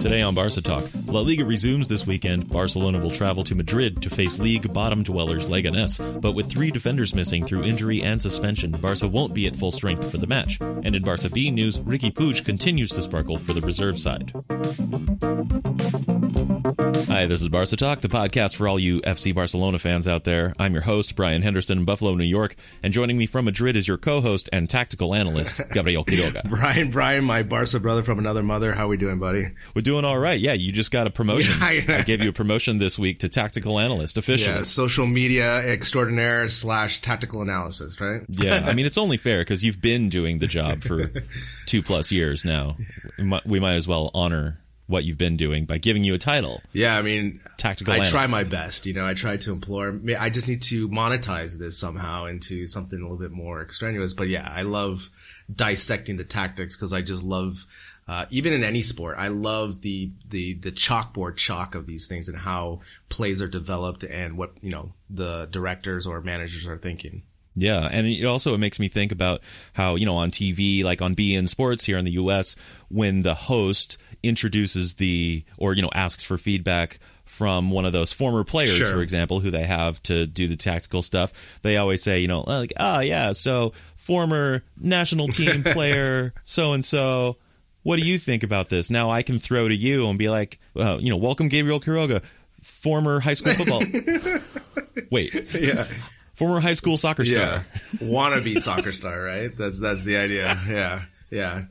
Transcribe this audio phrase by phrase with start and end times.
[0.00, 2.48] Today on Barca Talk, La Liga resumes this weekend.
[2.48, 7.14] Barcelona will travel to Madrid to face league bottom dwellers Leganés, but with three defenders
[7.14, 10.58] missing through injury and suspension, Barca won't be at full strength for the match.
[10.60, 14.32] And in Barca B news, Riqui Puig continues to sparkle for the reserve side.
[16.80, 20.54] Hi, this is Barca Talk, the podcast for all you FC Barcelona fans out there.
[20.58, 23.86] I'm your host, Brian Henderson in Buffalo, New York, and joining me from Madrid is
[23.86, 26.48] your co-host and tactical analyst, Gabriel Quiroga.
[26.48, 28.72] Brian, Brian, my Barca brother from another mother.
[28.72, 29.42] How we doing, buddy?
[29.74, 30.40] We're doing all right.
[30.40, 31.54] Yeah, you just got a promotion.
[31.62, 34.56] I gave you a promotion this week to tactical analyst officially.
[34.56, 38.22] Yeah, social media extraordinaire slash tactical analysis, right?
[38.30, 41.12] yeah, I mean it's only fair because you've been doing the job for
[41.66, 42.78] two plus years now.
[43.44, 44.60] We might as well honor
[44.90, 46.60] what you've been doing by giving you a title.
[46.72, 47.92] Yeah, I mean, tactical.
[47.92, 48.12] I analyst.
[48.12, 48.86] try my best.
[48.86, 49.98] You know, I try to implore.
[50.18, 54.12] I just need to monetize this somehow into something a little bit more extraneous.
[54.12, 55.08] But yeah, I love
[55.50, 57.64] dissecting the tactics because I just love.
[58.08, 62.28] Uh, even in any sport, I love the, the, the chalkboard chalk of these things
[62.28, 67.22] and how plays are developed and what, you know, the directors or managers are thinking.
[67.56, 71.02] Yeah, and it also it makes me think about how you know on TV, like
[71.02, 72.56] on beIN Sports here in the U.S.,
[72.88, 78.12] when the host introduces the or you know asks for feedback from one of those
[78.12, 78.90] former players, Sure.
[78.90, 81.32] for example, who they have to do the tactical stuff,
[81.62, 86.84] they always say, you know, like, oh yeah, so former national team player so and
[86.84, 87.36] so.
[87.82, 88.90] What do you think about this?
[88.90, 92.22] Now I can throw to you and be like, uh, you know, welcome Gabriel Quiroga,
[92.60, 93.80] former high school football.
[95.10, 95.86] Wait, Yeah.
[96.34, 97.42] former high school soccer star.
[97.42, 97.62] Yeah.
[98.02, 99.56] Wannabe soccer star, right?
[99.56, 100.58] That's that's the idea.
[100.68, 101.02] Yeah.
[101.30, 101.62] Yeah.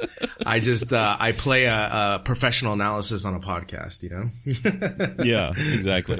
[0.45, 5.23] I just uh, I play a, a professional analysis on a podcast, you know?
[5.23, 6.19] yeah, exactly.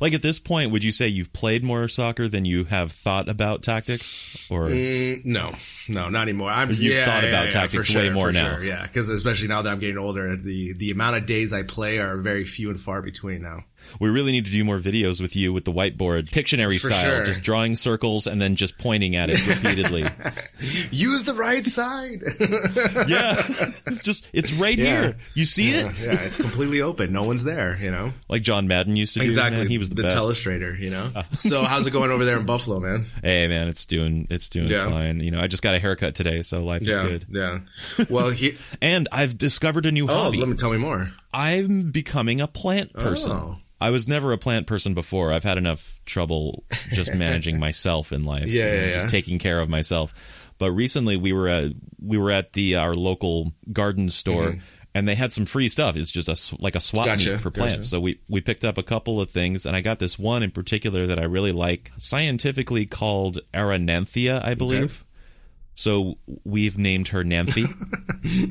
[0.00, 3.28] Like at this point, would you say you've played more soccer than you have thought
[3.28, 5.52] about tactics, or Mm, no.
[5.88, 6.50] No, not anymore.
[6.50, 8.56] I'm You've yeah, thought yeah, about yeah, tactics for way more now.
[8.56, 8.64] Sure.
[8.64, 11.98] Yeah, because especially now that I'm getting older, the the amount of days I play
[11.98, 13.64] are very few and far between now.
[14.00, 17.16] We really need to do more videos with you with the whiteboard, Pictionary For style,
[17.16, 17.24] sure.
[17.24, 20.04] just drawing circles and then just pointing at it repeatedly.
[20.90, 22.22] Use the right side.
[23.08, 23.34] yeah,
[23.86, 24.84] it's just it's right Yeah.
[25.02, 25.16] here.
[25.34, 27.12] You see it, yeah, it's completely open.
[27.12, 28.12] No one's there, you know.
[28.28, 29.24] like John Madden used to do.
[29.26, 29.58] Exactly.
[29.58, 29.68] man.
[29.68, 30.16] he was the, best.
[30.16, 31.08] telestrator, you know.
[31.14, 31.22] Uh.
[31.32, 33.06] so how's it going over there in Buffalo, man?
[33.22, 34.88] Hey man, it's doing it's doing Yeah.
[34.88, 35.20] fine.
[35.20, 37.26] You know, I just got a haircut today, so life Yeah, is good.
[37.30, 37.58] yeah.
[38.08, 40.38] Well, he, And I've discovered a new oh, hobby.
[40.38, 41.10] let me tell me more.
[41.32, 43.32] I'm becoming a plant person.
[43.32, 43.56] Oh.
[43.80, 45.32] I was never a plant person before.
[45.32, 48.48] I've had enough trouble just managing myself in life.
[48.48, 49.10] Yeah, yeah, just yeah.
[49.10, 50.48] taking care of myself.
[50.58, 54.58] But recently we were at we were at the our local garden store
[54.94, 55.96] and they had some free stuff.
[55.96, 57.16] It's just a like a swap Mm-hmm.
[57.16, 57.60] Gotcha, meet for gotcha.
[57.60, 57.88] plants.
[57.88, 60.50] So we we picked up a couple of things and I got this one in
[60.50, 65.04] particular that I really like, scientifically called Arananthia, I believe.
[65.80, 67.64] So we've named her Nanthi,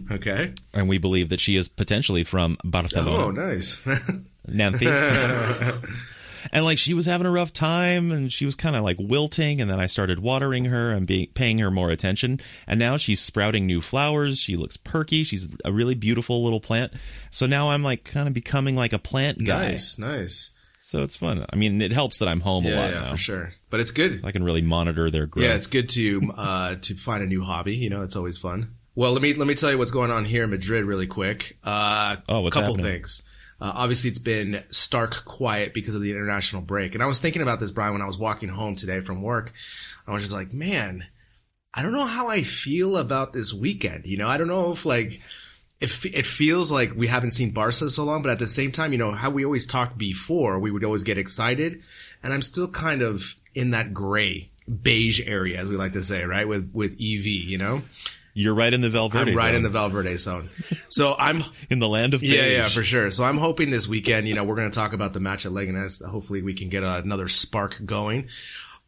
[0.12, 0.52] Okay.
[0.74, 3.26] and we believe that she is potentially from Barcelona.
[3.26, 3.86] Oh, nice.
[4.48, 4.88] Nancy.
[6.52, 9.62] and like she was having a rough time and she was kind of like wilting
[9.62, 13.20] and then I started watering her and be, paying her more attention and now she's
[13.22, 14.40] sprouting new flowers.
[14.40, 15.24] She looks perky.
[15.24, 16.94] She's a really beautiful little plant.
[17.30, 19.68] So now I'm like kind of becoming like a plant guy.
[19.70, 20.50] nice, nice.
[20.90, 21.46] So it's fun.
[21.54, 23.12] I mean, it helps that I'm home a Yeah, lot yeah, now.
[23.12, 23.52] for sure.
[23.70, 24.22] But it's good.
[24.26, 25.46] I can really monitor their growth.
[25.46, 27.76] Yeah, it's good to uh, to find a new hobby.
[27.76, 28.74] You know, it's always fun.
[28.96, 31.60] Well, let me let me tell you what's going on here in Madrid really quick.
[31.64, 32.92] Uh, Oh, what's couple happening?
[32.94, 33.22] things.
[33.62, 37.44] Uh, obviously, it's been stark quiet because of the international break, and I was thinking
[37.44, 39.54] about this, Brian, when I was walking home today from work.
[40.08, 41.06] I was just like, man,
[41.72, 44.08] I don't know how I feel about this weekend.
[44.08, 45.22] You know, I don't know if like
[45.82, 48.92] it, it feels like we haven't seen Barca so long, but at the same time,
[48.92, 51.82] you know, how we always talked before, we would always get excited.
[52.22, 56.24] And I'm still kind of in that gray, beige area, as we like to say,
[56.24, 56.48] right?
[56.48, 57.82] With, with EV, you know?
[58.34, 59.34] You're right in the Valverde zone.
[59.34, 59.56] I'm right zone.
[59.56, 60.50] in the Valverde zone.
[60.90, 63.10] So I'm, in the land of yeah, yeah, for sure.
[63.10, 65.54] So I'm hoping this weekend, you know, we're going to talk about the match at
[65.54, 66.06] Leganés.
[66.06, 68.28] Hopefully we can get another spark going.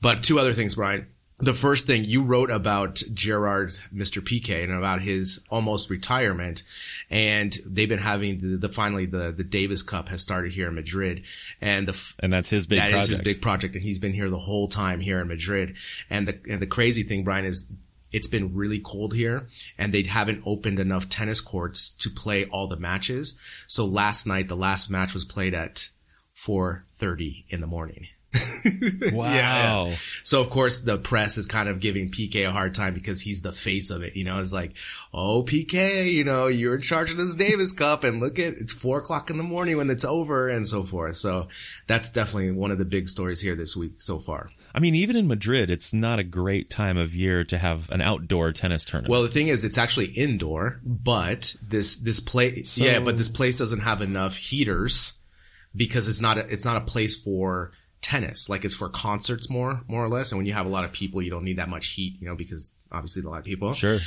[0.02, 1.08] But two other things, Brian.
[1.42, 4.22] The first thing you wrote about Gerard, Mr.
[4.22, 6.62] Piqué, and about his almost retirement,
[7.10, 10.76] and they've been having the, the finally the the Davis Cup has started here in
[10.76, 11.24] Madrid,
[11.60, 13.04] and the and that's his big that project.
[13.04, 15.76] is his big project, and he's been here the whole time here in Madrid.
[16.10, 17.68] And the and the crazy thing, Brian, is
[18.12, 19.48] it's been really cold here,
[19.78, 23.38] and they haven't opened enough tennis courts to play all the matches.
[23.68, 25.90] So last night, the last match was played at
[26.46, 28.08] 4:30 in the morning.
[28.34, 29.32] Wow.
[29.32, 29.96] Yeah, yeah.
[30.24, 33.42] So of course the press is kind of giving Piqué a hard time because he's
[33.42, 34.16] the face of it.
[34.16, 34.74] You know, it's like,
[35.14, 38.74] oh Piqué, you know, you're in charge of this Davis Cup, and look at it's
[38.74, 41.16] four o'clock in the morning when it's over, and so forth.
[41.18, 41.48] So
[41.88, 44.52] that's definitely one of the big stories here this week so far.
[44.74, 48.00] I mean, even in Madrid, it's not a great time of year to have an
[48.02, 49.12] outdoor tennis tournament.
[49.12, 53.30] Well, the thing is, it's actually indoor, but this this place, So- yeah, but this
[53.30, 55.14] place doesn't have enough heaters
[55.76, 57.72] because it's not a, it's not a place for
[58.02, 58.50] tennis.
[58.50, 60.32] Like it's for concerts more more or less.
[60.32, 62.28] And when you have a lot of people, you don't need that much heat, you
[62.28, 63.74] know, because obviously a lot of people.
[63.74, 64.00] sure,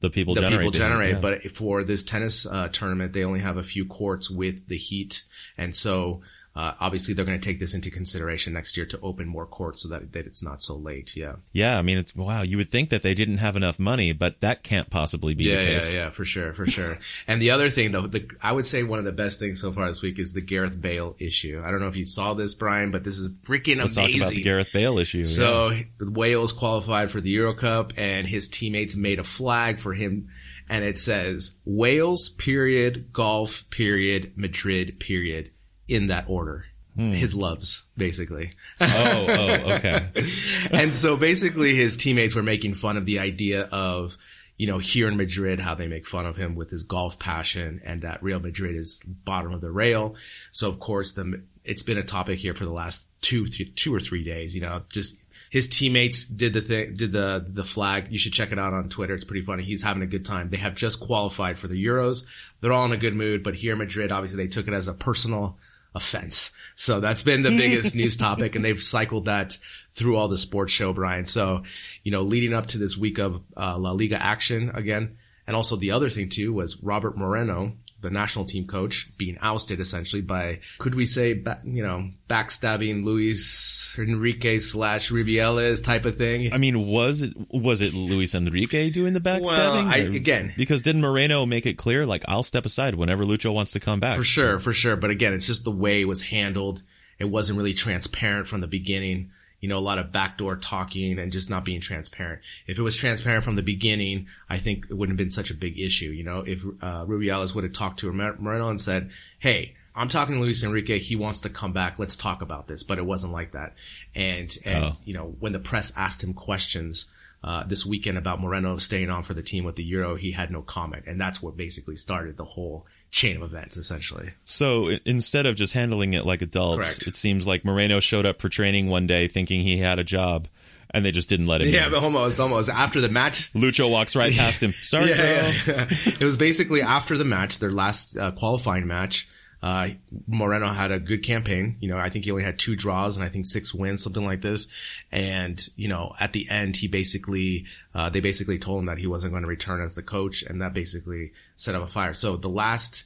[0.00, 0.60] the people the generate.
[0.60, 1.14] people generate.
[1.14, 1.20] yeah.
[1.20, 5.24] But for this tennis uh, tournament, they only have a few courts with the heat,
[5.56, 6.22] and so
[6.56, 9.82] uh, obviously they're going to take this into consideration next year to open more courts
[9.82, 11.14] so that, that it's not so late.
[11.14, 12.40] Yeah, yeah, I mean, it's wow.
[12.40, 15.56] You would think that they didn't have enough money, but that can't possibly be yeah,
[15.56, 15.96] the yeah, case.
[15.96, 16.98] yeah, for sure, for sure.
[17.28, 19.70] and the other thing, though, the, I would say one of the best things so
[19.70, 21.62] far this week is the Gareth Bale issue.
[21.62, 24.20] I don't know if you saw this, Brian, but this is freaking Let's amazing.
[24.20, 25.24] talk about the Gareth Bale issue.
[25.24, 25.82] So yeah.
[26.00, 30.30] Wales qualified for the Euro Cup, and his teammates made a flag for him,
[30.70, 35.50] and it says Wales period golf period Madrid period
[35.88, 36.64] in that order.
[36.96, 37.12] Hmm.
[37.12, 38.52] His loves, basically.
[38.80, 40.06] oh, oh, okay.
[40.70, 44.16] and so basically his teammates were making fun of the idea of,
[44.56, 47.82] you know, here in Madrid, how they make fun of him with his golf passion
[47.84, 50.14] and that Real Madrid is bottom of the rail.
[50.52, 54.00] So of course the, it's been a topic here for the last two, two or
[54.00, 55.18] three days, you know, just
[55.50, 58.06] his teammates did the thing, did the, the flag.
[58.10, 59.14] You should check it out on Twitter.
[59.14, 59.64] It's pretty funny.
[59.64, 60.48] He's having a good time.
[60.48, 62.24] They have just qualified for the Euros.
[62.60, 64.88] They're all in a good mood, but here in Madrid, obviously they took it as
[64.88, 65.58] a personal
[65.96, 66.52] offense.
[66.76, 69.58] So that's been the biggest news topic and they've cycled that
[69.92, 71.24] through all the sports show, Brian.
[71.24, 71.62] So,
[72.04, 75.16] you know, leading up to this week of uh, La Liga action again.
[75.46, 77.72] And also the other thing too was Robert Moreno,
[78.02, 83.04] the national team coach, being ousted essentially by, could we say, ba- you know, backstabbing
[83.04, 86.52] Luis Enrique slash Rubiales type of thing.
[86.52, 89.42] I mean, was it was it Luis Enrique doing the backstabbing?
[89.44, 93.52] Well, I- again- because didn't Moreno make it clear like I'll step aside whenever Lucho
[93.54, 94.18] wants to come back?
[94.18, 94.96] For sure, for sure.
[94.96, 96.82] But again, it's just the way it was handled.
[97.18, 99.30] It wasn't really transparent from the beginning.
[99.60, 102.42] You know, a lot of backdoor talking and just not being transparent.
[102.66, 105.54] If it was transparent from the beginning, I think it wouldn't have been such a
[105.54, 106.10] big issue.
[106.10, 110.34] You know, if uh, Rubiales would have talked to Moreno and said, "Hey, I'm talking
[110.34, 110.98] to Luis Enrique.
[110.98, 111.98] He wants to come back.
[111.98, 113.74] Let's talk about this." But it wasn't like that.
[114.14, 114.96] And and Oh.
[115.04, 117.10] you know, when the press asked him questions
[117.42, 120.50] uh, this weekend about Moreno staying on for the team with the Euro, he had
[120.50, 124.28] no comment, and that's what basically started the whole chain of events, essentially.
[124.44, 127.06] So instead of just handling it like adults, Correct.
[127.08, 130.48] it seems like Moreno showed up for training one day thinking he had a job,
[130.90, 131.68] and they just didn't let him.
[131.68, 131.92] Yeah, in.
[131.92, 133.50] but almost, almost after the match.
[133.54, 134.74] Lucho walks right past him.
[134.82, 135.08] Sorry.
[135.08, 135.86] Yeah, yeah, yeah.
[136.20, 139.28] It was basically after the match, their last uh, qualifying match.
[139.62, 139.88] Uh,
[140.26, 141.76] Moreno had a good campaign.
[141.80, 144.24] You know, I think he only had two draws and I think six wins, something
[144.24, 144.68] like this.
[145.10, 147.64] And, you know, at the end, he basically,
[147.94, 150.60] uh, they basically told him that he wasn't going to return as the coach and
[150.60, 152.12] that basically set up a fire.
[152.14, 153.04] So the last,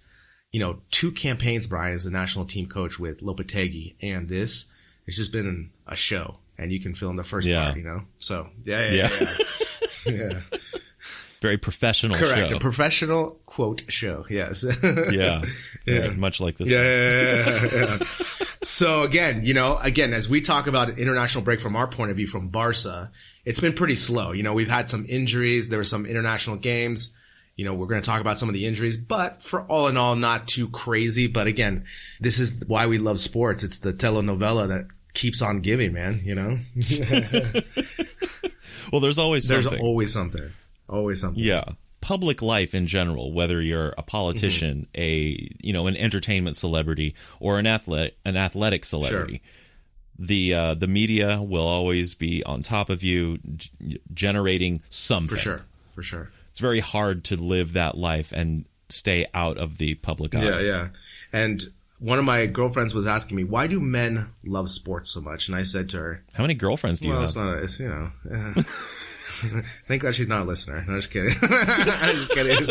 [0.53, 4.67] you know, two campaigns, Brian, as a national team coach with Lopetegui and this,
[5.07, 7.65] it's just been a show and you can feel in the first Yeah.
[7.67, 8.03] part, you know?
[8.19, 9.27] So yeah, yeah, Yeah.
[10.07, 10.13] yeah.
[10.33, 10.41] yeah.
[11.41, 12.51] Very professional Correct.
[12.51, 12.57] show.
[12.57, 14.27] A professional quote show.
[14.29, 14.65] Yes.
[14.83, 15.43] yeah.
[15.87, 16.09] Yeah.
[16.11, 16.69] Much like this.
[16.69, 18.47] Yeah, yeah, yeah, yeah.
[18.63, 22.11] so again, you know, again, as we talk about an international break from our point
[22.11, 23.11] of view from Barca,
[23.47, 24.33] it's been pretty slow.
[24.33, 25.71] You know, we've had some injuries.
[25.71, 27.17] There were some international games.
[27.57, 29.97] You know, we're going to talk about some of the injuries, but for all in
[29.97, 31.27] all, not too crazy.
[31.27, 31.85] But again,
[32.21, 33.65] this is why we love sports.
[33.65, 36.21] It's the telenovela that keeps on giving, man.
[36.23, 36.59] You know,
[38.93, 39.83] Well, there's always there's something.
[39.83, 40.51] always something,
[40.91, 41.43] always something.
[41.43, 41.65] Yeah.
[42.03, 45.01] Public life in general, whether you're a politician, Mm-hmm.
[45.01, 49.43] a you know, an entertainment celebrity, or an athlete an athletic celebrity,
[50.19, 55.37] the uh, the media will always be on top of you, g- generating something.
[55.37, 55.63] For sure,
[55.95, 56.31] for sure.
[56.51, 60.43] It's very hard to live that life and stay out of the public eye.
[60.45, 60.89] Yeah, yeah.
[61.33, 61.63] And
[61.99, 65.57] one of my girlfriends was asking me, "Why do men love sports so much?" And
[65.57, 67.29] I said to her, How many girlfriends do you "Well, have?
[67.29, 67.59] it's not.
[67.59, 68.11] It's you know."
[68.57, 68.63] uh,
[69.89, 70.85] Thank God she's not a listener.
[70.87, 71.37] No, just kidding.
[71.43, 72.67] I'm just kidding.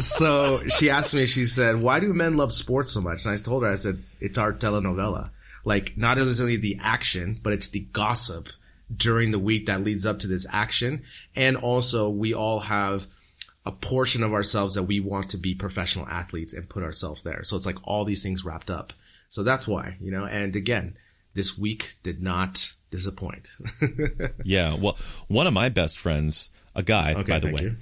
[0.00, 3.24] so she asked me, she said, why do men love sports so much?
[3.24, 5.30] And I told her, I said, it's our telenovela.
[5.64, 8.48] Like, not only the action, but it's the gossip
[8.94, 11.02] during the week that leads up to this action.
[11.34, 13.06] And also we all have
[13.64, 17.42] a portion of ourselves that we want to be professional athletes and put ourselves there.
[17.42, 18.92] So it's like all these things wrapped up.
[19.28, 20.96] So that's why, you know, and again,
[21.34, 23.52] this week did not disappoint.
[24.44, 24.74] yeah.
[24.74, 24.96] Well,
[25.28, 27.72] one of my best friends, a guy, Okay, by the way,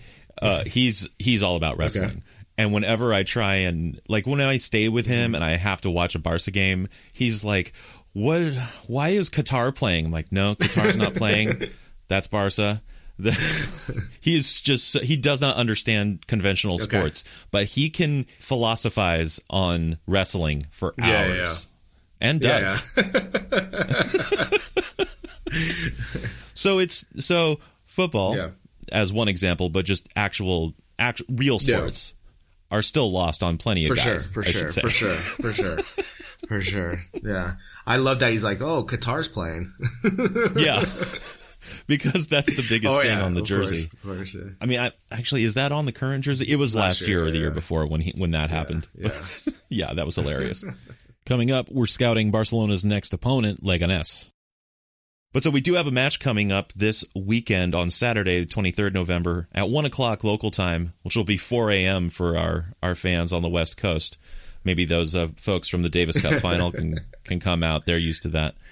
[0.42, 2.11] uh, he's he's all about wrestling.
[2.11, 2.21] Okay.
[2.56, 5.90] And whenever I try and like when I stay with him and I have to
[5.90, 7.73] watch a Barca game, he's like,
[8.12, 8.52] "What?
[8.87, 11.64] Why is Qatar playing?" I'm like, "No, Qatar's not playing.
[12.09, 12.83] That's Barca."
[13.16, 13.30] The,
[14.21, 20.94] he's just he does not understand conventional sports, but he can philosophize on wrestling for
[21.00, 21.68] hours.
[22.21, 22.28] yeah.
[22.28, 22.83] And Yeah, does.
[26.54, 28.50] So it's so football Yeah.
[28.92, 31.78] as one example, but just actual, actual real Yeah.
[31.78, 32.14] sports
[32.70, 35.78] are still lost on plenty of for sure, for I sure, for sure, for sure,
[36.49, 37.04] for sure.
[37.23, 37.54] Yeah,
[37.87, 39.73] I love that he's like, oh, Qatar's playing.
[40.56, 40.80] yeah,
[41.87, 43.88] because that's the biggest oh thing yeah, on the jersey.
[44.02, 44.50] course, course, yeah.
[44.61, 46.50] I mean, I, actually, is that on the current jersey?
[46.50, 47.54] It was last, Last year, year, or the year yeah.
[47.54, 48.88] before when he when that happened.
[48.96, 49.11] Yeah,
[49.68, 50.64] yeah, that was hilarious.
[51.26, 54.30] coming up, we're scouting Barcelona's next opponent, Leganés.
[55.35, 58.95] But so we do have a match coming up this weekend on Saturday, the 23rd
[58.95, 62.09] November at 1 o'clock local time, which will be 4 a.m.
[62.09, 64.17] for our, our fans on the West Coast.
[64.62, 67.85] Maybe those uh, folks from the Davis Cup final can, can come out.
[67.85, 68.55] They're used to that.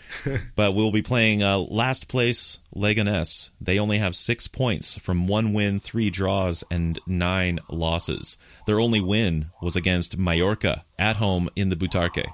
[0.55, 3.51] But we'll be playing uh, last place Leganés.
[3.61, 8.37] They only have six points from one win, three draws, and nine losses.
[8.67, 12.31] Their only win was against Mallorca at home in the Butarque.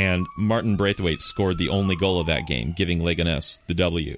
[0.00, 4.16] And Martin Braithwaite scored the only goal of that game, giving Leganés the W.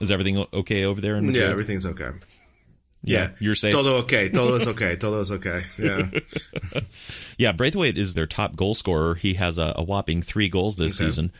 [0.00, 1.44] Is everything okay over there in Madrid?
[1.44, 2.10] yeah, everything's okay.
[3.02, 3.72] Yeah, you're safe.
[3.72, 4.28] Todo okay.
[4.38, 4.96] Todo is okay.
[4.96, 5.64] Todo is okay.
[5.78, 6.02] Yeah.
[7.38, 9.14] Yeah, Braithwaite is their top goal scorer.
[9.14, 11.08] He has a, a whopping three goals this Okay.
[11.10, 11.32] season.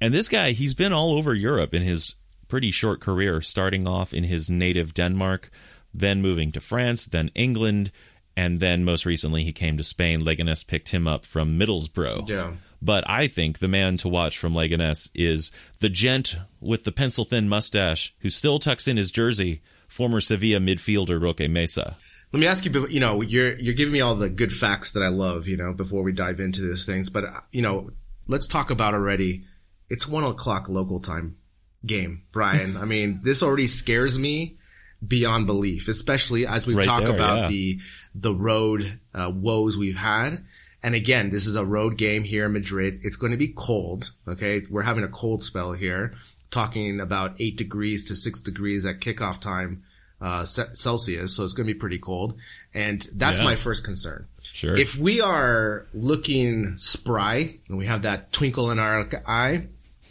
[0.00, 2.16] And this guy, he's been all over Europe in his
[2.48, 5.50] pretty short career, starting off in his native Denmark,
[5.94, 7.92] then moving to France, then England,
[8.36, 10.22] and then most recently he came to Spain.
[10.22, 12.28] Leganés picked him up from Middlesbrough.
[12.28, 12.54] Yeah.
[12.82, 17.24] But I think the man to watch from Leganés is the gent with the pencil
[17.24, 21.96] thin mustache who still tucks in his jersey, former Sevilla midfielder Roque Mesa.
[22.32, 25.02] Let me ask you, you know, you're you're giving me all the good facts that
[25.02, 27.08] I love, you know, before we dive into these things.
[27.08, 27.90] But you know,
[28.26, 29.44] let's talk about already.
[29.88, 31.36] It's one o'clock local time
[31.84, 32.76] game, Brian.
[32.78, 34.58] I mean, this already scares me
[35.06, 37.48] beyond belief, especially as we Right talk there, about yeah.
[37.48, 37.80] the
[38.14, 40.44] the road uh, woes we've had.
[40.86, 43.00] And again, this is a road game here in Madrid.
[43.02, 44.12] It's going to be cold.
[44.28, 46.14] Okay, we're having a cold spell here.
[46.52, 49.82] Talking about eight degrees to six degrees at kickoff time
[50.20, 52.38] uh, Celsius, so it's going to be pretty cold.
[52.72, 53.44] And that's Yeah.
[53.44, 54.26] my first concern.
[54.52, 54.78] Sure.
[54.78, 59.66] If we are looking spry and we have that twinkle in our eye,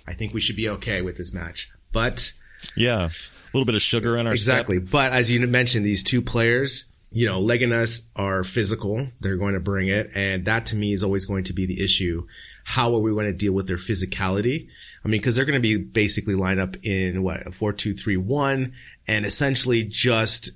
[0.06, 1.72] I think we should be okay with this match.
[1.94, 2.34] But
[2.76, 3.06] Yeah.
[3.06, 3.12] A
[3.54, 4.56] little bit of sugar in our step.
[4.56, 4.80] exactly.
[4.80, 9.08] But as you mentioned, these two players, you know, Leganes are physical.
[9.22, 10.12] They're going to bring it.
[10.16, 12.28] And that to me is always going to be the issue.
[12.66, 14.68] How are we going to deal with their physicality?
[15.06, 17.94] I mean, cause they're going to be basically lined up in what, a four, two,
[17.94, 18.74] three, one
[19.08, 20.50] and essentially just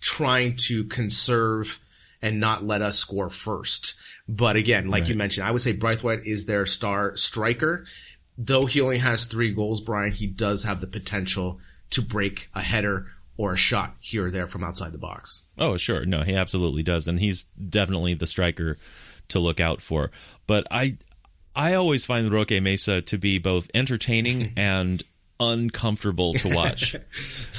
[0.00, 1.78] trying to conserve
[2.22, 3.94] and not let us score first.
[4.26, 7.84] But again, like you mentioned, I would say Braithwaite is their star striker.
[8.38, 11.60] Though he only has three goals, Brian, he does have the potential
[11.90, 13.08] to break a header
[13.38, 15.46] or a shot here or there from outside the box.
[15.58, 16.04] Oh, sure.
[16.04, 18.76] No, he absolutely does, and he's definitely the striker
[19.28, 20.10] to look out for.
[20.46, 20.98] But I,
[21.56, 25.02] I always find Roque Mesa to be both entertaining and
[25.40, 26.96] uncomfortable to watch.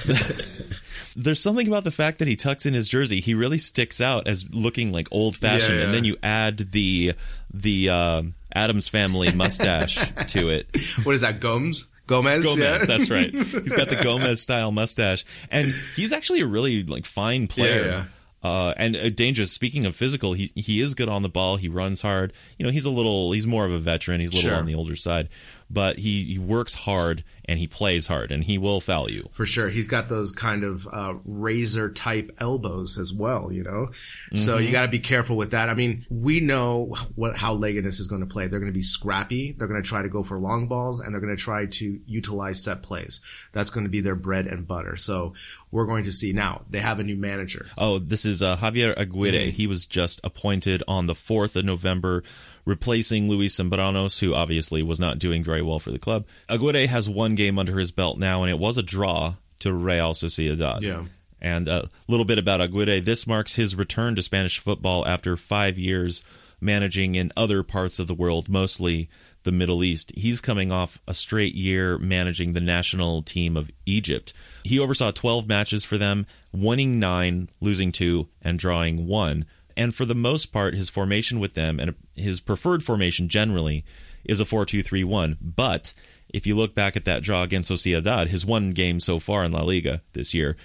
[1.15, 3.19] There's something about the fact that he tucks in his jersey.
[3.19, 7.13] He really sticks out as looking like old fashioned, Yeah, and then you add the
[7.53, 10.67] the uh, Addams family mustache to it.
[11.03, 11.87] What is that, Gomez?
[12.09, 12.43] Gomez?
[12.43, 12.85] Gomez, Yeah.
[12.85, 13.31] that's right.
[13.33, 17.85] He's got the Gomez style mustache, and he's actually a really like fine player.
[17.85, 18.05] Yeah, yeah.
[18.41, 19.51] Uh, and uh, dangerous.
[19.51, 21.57] Speaking of physical, he he is good on the ball.
[21.57, 22.31] He runs hard.
[22.57, 23.31] You know, he's a little.
[23.33, 24.19] He's more of a veteran.
[24.21, 24.57] He's a little Sure.
[24.59, 25.27] on the older side,
[25.69, 29.27] but he, he works hard and he plays hard, and he will foul you.
[29.31, 29.69] For sure.
[29.69, 33.89] He's got those kind of uh, razor type elbows as well, you know?
[34.35, 34.65] So Mm-hmm.
[34.65, 35.69] you got to be careful with that.
[35.69, 38.47] I mean, we know what how Leganes is going to play.
[38.47, 39.51] They're going to be scrappy.
[39.53, 41.99] They're going to try to go for long balls and they're going to try to
[42.05, 43.21] utilize set plays.
[43.51, 44.95] That's going to be their bread and butter.
[44.97, 45.33] So
[45.71, 46.33] we're going to see.
[46.33, 47.65] Now, they have a new manager.
[47.77, 49.31] Oh, this is uh, Javier Aguirre.
[49.31, 49.49] Mm-hmm.
[49.51, 52.23] He was just appointed on the 4th of November,
[52.65, 56.25] replacing Luis Cembranos, who obviously was not doing very well for the club.
[56.49, 60.13] Aguirre has one game under his belt now, and it was a draw to Real
[60.13, 60.81] Sociedad.
[60.81, 61.05] Yeah.
[61.41, 62.99] And a little bit about Aguirre.
[62.99, 66.23] This marks his return to Spanish football after five years
[66.59, 69.09] managing in other parts of the world, mostly
[69.43, 70.11] the Middle East.
[70.17, 74.33] He's coming off a straight year managing the national team of Egypt.
[74.65, 79.45] He oversaw 12 matches for them, winning nine, losing two, and drawing one.
[79.77, 83.85] And for the most part, his formation with them and his preferred formation generally
[84.25, 85.37] is a 4 2 3 1.
[85.39, 85.93] But
[86.33, 89.51] if you look back at that draw against Sociedad, his one game so far in
[89.51, 90.55] La Liga this year,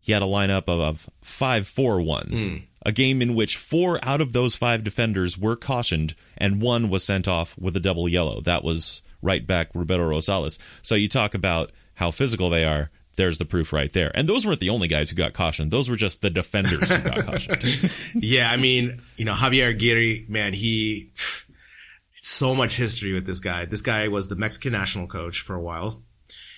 [0.00, 2.26] he had a lineup of 5 4 1.
[2.28, 2.56] Hmm.
[2.86, 7.04] A game in which four out of those five defenders were cautioned and one was
[7.04, 8.40] sent off with a double yellow.
[8.40, 10.58] That was right back Roberto Rosales.
[10.80, 12.90] So you talk about how physical they are.
[13.16, 14.12] There's the proof right there.
[14.14, 15.72] And those weren't the only guys who got cautioned.
[15.72, 17.90] Those were just the defenders who got cautioned.
[18.14, 21.10] yeah, I mean, you know, Javier Aguirre, man, he
[22.20, 23.64] so much history with this guy.
[23.64, 26.02] This guy was the Mexican national coach for a while.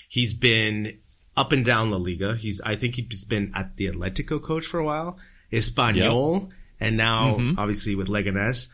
[0.08, 0.98] He's been
[1.36, 2.34] up and down La Liga.
[2.34, 5.18] He's I think he's been at the Atletico coach for a while,
[5.52, 6.50] Espanyol, yep.
[6.80, 7.58] and now mm-hmm.
[7.58, 8.68] obviously with Leganes.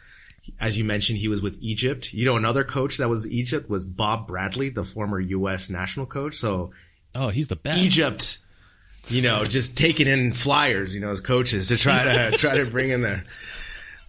[0.61, 2.13] As you mentioned, he was with Egypt.
[2.15, 5.71] You know, another coach that was Egypt was Bob Bradley, the former U.S.
[5.71, 6.37] national coach.
[6.37, 6.71] So,
[7.17, 7.81] oh, he's the best.
[7.81, 8.39] Egypt,
[9.09, 12.65] you know, just taking in flyers, you know, as coaches to try to try to
[12.65, 13.25] bring in the.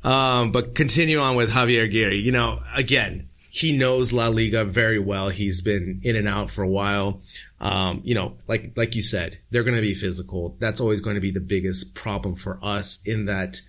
[0.03, 2.15] Um, but continue on with Javier Aguirre.
[2.15, 5.29] You know, again, he knows La Liga very well.
[5.29, 7.21] He's been in and out for a while.
[7.59, 10.55] Um, you know, like like you said, they're going to be physical.
[10.59, 13.61] That's always going to be the biggest problem for us in that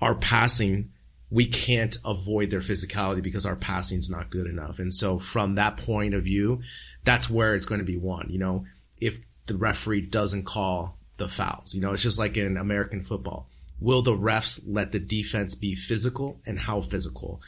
[0.00, 0.90] our passing
[1.30, 4.78] we can't avoid their physicality because our passing's not good enough.
[4.78, 6.62] And so from that point of view,
[7.04, 8.28] that's where it's going to be won.
[8.30, 8.64] You know,
[9.00, 13.48] if the referee doesn't call the fouls, you know, it's just like in American football.
[13.80, 17.40] Will the refs let the defense be physical and how physical?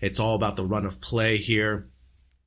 [0.00, 1.88] It's all about the run of play here.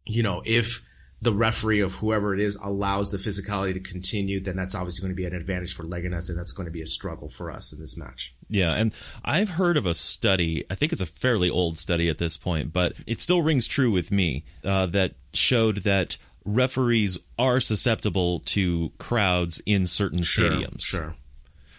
[0.05, 0.83] You know, if
[1.21, 5.15] the referee of whoever it is allows the physicality to continue, then that's obviously going
[5.15, 7.73] to be an advantage for Leganes, and that's going to be a struggle for us
[7.73, 8.35] in this match.
[8.49, 10.63] Yeah, and I've heard of a study.
[10.69, 13.89] I think it's a fairly old study at this point, but it still rings true
[13.89, 20.81] with me uh, that showed that referees are susceptible to crowds in certain sure, stadiums.
[20.81, 21.15] Sure.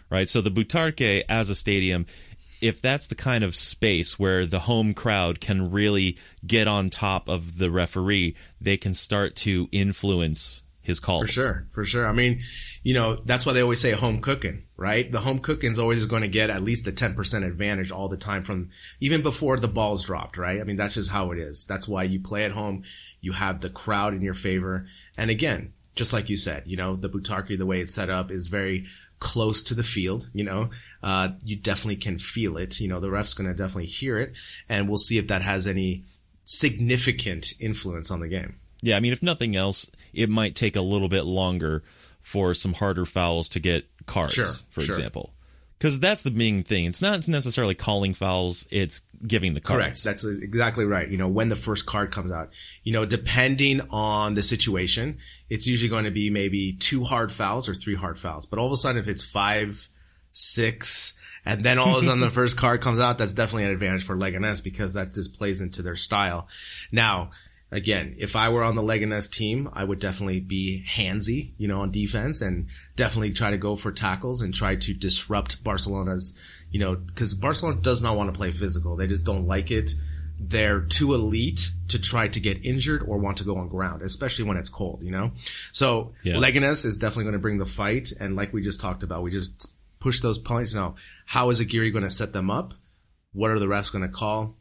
[0.08, 0.28] Right.
[0.28, 2.06] So the Butarque as a stadium
[2.60, 6.16] if that's the kind of space where the home crowd can really
[6.46, 11.26] get on top of the referee, they can start to influence his calls.
[11.26, 12.06] For sure, for sure.
[12.06, 12.40] I mean,
[12.82, 15.10] you know, that's why they always say home cooking, right?
[15.10, 18.16] The home cooking is always going to get at least a 10% advantage all the
[18.16, 20.60] time from even before the ball's dropped, right?
[20.60, 21.64] I mean, that's just how it is.
[21.64, 22.84] That's why you play at home.
[23.20, 24.86] You have the crowd in your favor.
[25.18, 28.30] And again, just like you said, you know, the Butarque, the way it's set up
[28.30, 28.86] is very
[29.18, 30.70] close to the field, you know,
[31.02, 32.80] uh, you definitely can feel it.
[32.80, 34.32] You know, the ref's going to definitely hear it,
[34.68, 36.04] and we'll see if that has any
[36.44, 38.56] significant influence on the game.
[38.82, 41.82] Yeah, I mean, if nothing else, it might take a little bit longer
[42.20, 44.94] for some harder fouls to get cards, sure, for sure.
[44.94, 45.32] example.
[45.78, 46.86] Because that's the main thing.
[46.86, 49.82] It's not necessarily calling fouls; it's giving the cards.
[49.82, 50.04] Correct.
[50.04, 51.08] That's exactly right.
[51.08, 52.50] You know, when the first card comes out,
[52.82, 55.18] you know, depending on the situation,
[55.50, 58.46] it's usually going to be maybe two hard fouls or three hard fouls.
[58.46, 59.88] But all of a sudden, if it's five,
[60.32, 63.70] six, and then all of a sudden the first card comes out, that's definitely an
[63.70, 66.48] advantage for Leganes because that just plays into their style.
[66.90, 67.30] Now,
[67.70, 71.80] again, if I were on the Leganes team, I would definitely be handsy, you know,
[71.80, 76.38] on defense and definitely try to go for tackles and try to disrupt Barcelona's,
[76.70, 78.96] you know, because Barcelona does not want to play physical.
[78.96, 79.92] They just don't like it.
[80.38, 84.44] They're too elite to try to get injured or want to go on ground, especially
[84.44, 85.32] when it's cold, you know?
[85.72, 86.34] So yeah.
[86.34, 88.12] Leganes is definitely going to bring the fight.
[88.20, 90.74] And like we just talked about, we just push those points.
[90.74, 92.74] Now, how is Aguirre going to set them up?
[93.32, 94.56] What are the refs going to call?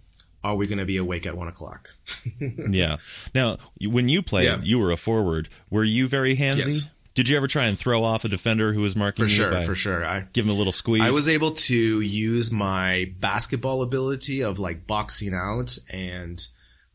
[0.45, 1.89] Are we going to be awake at one o'clock?
[2.39, 2.97] yeah.
[3.34, 4.60] Now, when you played, yeah.
[4.62, 5.49] you were a forward.
[5.71, 6.58] Were you very handsy?
[6.58, 6.89] Yes.
[7.15, 9.36] Did you ever try and throw off a defender who was marking for you?
[9.36, 10.05] Sure, for sure.
[10.05, 11.01] I give him a little squeeze.
[11.01, 16.45] I was able to use my basketball ability of like boxing out and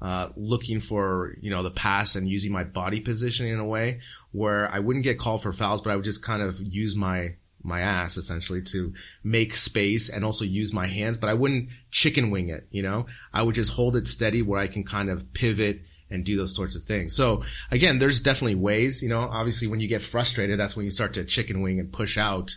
[0.01, 3.99] uh, looking for you know the pass and using my body positioning in a way
[4.31, 7.35] where I wouldn't get called for fouls, but I would just kind of use my
[7.63, 8.93] my ass essentially to
[9.23, 13.07] make space and also use my hands, but I wouldn't chicken wing it, you know?
[13.33, 16.57] I would just hold it steady where I can kind of pivot and do those
[16.57, 17.15] sorts of things.
[17.15, 20.91] So again, there's definitely ways, you know, obviously when you get frustrated, that's when you
[20.91, 22.51] start to chicken wing and push out,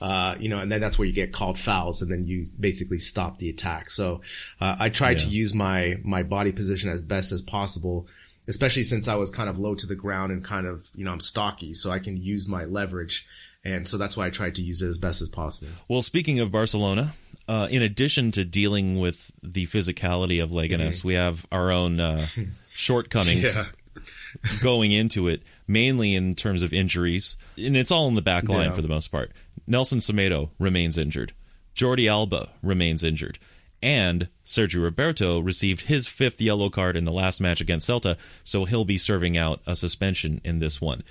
[0.00, 2.98] uh, you know, and then that's where you get called fouls and then you basically
[2.98, 3.90] stop the attack.
[3.90, 4.20] So,
[4.60, 5.18] uh, I try yeah.
[5.18, 8.06] to use my, my body position as best as possible
[8.48, 11.12] especially since I was kind of low to the ground and kind of, you know,
[11.12, 13.26] I'm stocky, so I can use my leverage
[13.64, 15.68] and so that's why I tried to use it as best as possible.
[15.88, 17.12] Well, speaking of Barcelona,
[17.48, 21.08] uh, in addition to dealing with the physicality of Leganes, mm-hmm.
[21.08, 22.26] we have our own uh,
[22.72, 23.66] shortcomings yeah.
[24.62, 28.68] going into it, mainly in terms of injuries, and it's all in the back line
[28.68, 28.74] yeah.
[28.74, 29.32] for the most part.
[29.66, 31.32] Nelson Semedo remains injured.
[31.74, 33.38] Jordi Alba remains injured.
[33.80, 38.64] And Sergio Roberto received his fifth yellow card in the last match against Celta, so
[38.64, 41.04] he'll be serving out a suspension in this one,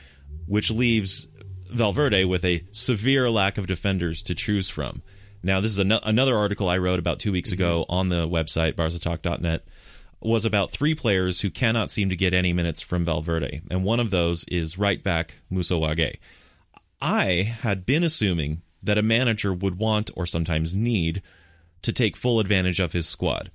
[0.47, 1.27] which leaves
[1.69, 5.01] Valverde with a severe lack of defenders to choose from.
[5.43, 7.93] Now, this is an- another article I wrote about two weeks ago mm-hmm.
[7.93, 9.65] on the website, barcatalk.net,
[10.19, 13.99] was about three players who cannot seem to get any minutes from Valverde, and one
[13.99, 16.17] of those is right back Moussa Wagué.
[16.99, 21.21] I had been assuming that a manager would want or sometimes need
[21.83, 23.51] to take full advantage of his squad.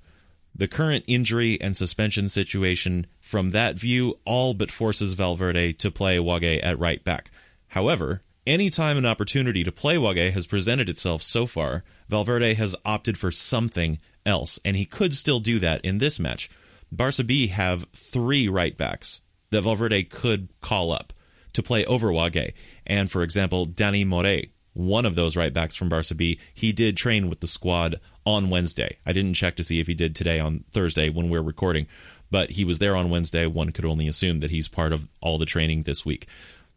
[0.55, 6.17] The current injury and suspension situation, from that view, all but forces Valverde to play
[6.17, 7.31] Wagué at right back.
[7.73, 12.75] However, any time an opportunity to play Wagué has presented itself so far, Valverde has
[12.85, 16.51] opted for something else, and he could still do that in this match.
[16.91, 21.13] Barca B have three right backs that Valverde could call up
[21.53, 22.53] to play over Wagué.
[22.85, 26.95] And for example, Dani Morer, one of those right backs from Barca B, he did
[26.95, 28.97] train with the squad on Wednesday.
[29.03, 31.87] I didn't check to see if he did today on Thursday when we're recording,
[32.29, 33.47] but he was there on Wednesday.
[33.47, 36.27] One could only assume that he's part of all the training this week.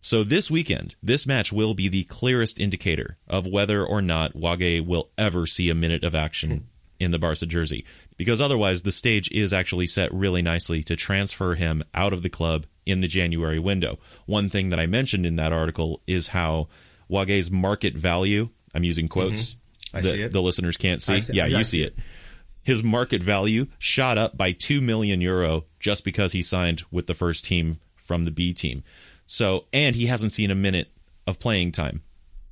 [0.07, 4.81] So this weekend, this match will be the clearest indicator of whether or not Wagué
[4.81, 6.69] will ever see a minute of action
[7.01, 7.85] in the Barca jersey.
[8.17, 12.29] Because otherwise, the stage is actually set really nicely to transfer him out of the
[12.29, 13.99] club in the January window.
[14.27, 16.69] One thing that I mentioned in that article is how
[17.11, 19.97] Wagué's market value, I'm using quotes, Mm-hmm.
[19.97, 20.33] I the, see it.
[20.33, 21.19] the listeners can't see.
[21.19, 21.95] See- yeah, yeah, you see see it.
[21.99, 22.05] it.
[22.63, 27.15] His market value shot up by 2 million euro just because he signed with the
[27.15, 28.85] first team from the B team.
[29.27, 30.89] So, and he hasn't seen a minute
[31.27, 32.03] of playing time.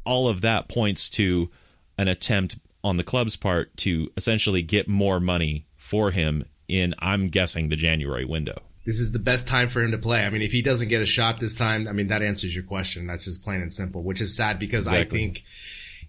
[0.05, 1.51] All of that points to
[1.97, 7.29] an attempt on the club's part to essentially get more money for him in, I'm
[7.29, 8.59] guessing, the January window.
[8.85, 10.27] This is the best time for him to play.
[10.27, 12.65] I mean, if he doesn't get a shot this time, I mean, that answers your
[12.65, 13.07] question.
[13.07, 15.19] That's just plain and simple, which is sad because Exactly.
[15.19, 15.45] I think,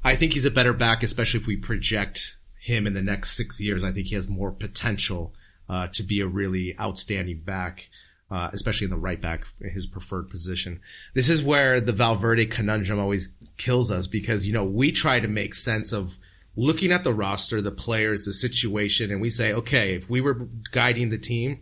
[0.04, 3.62] I think he's a better back, especially if we project him in the next six
[3.62, 3.84] years.
[3.84, 5.34] I think he has more potential
[5.70, 7.90] uh, to be a really outstanding back,
[8.32, 10.80] uh, especially in the right back, his preferred position.
[11.14, 15.28] This is where the Valverde conundrum always kills us because, you know, we try to
[15.28, 16.16] make sense of
[16.56, 20.48] looking at the roster, the players, the situation, and we say, okay, if we were
[20.72, 21.60] guiding the team,